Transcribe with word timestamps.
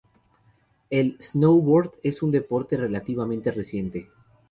El 0.89 1.15
snowboard 1.21 1.91
es 2.01 2.23
un 2.23 2.31
deporte, 2.31 2.75
relativamente, 2.75 3.51
reciente. 3.51 4.09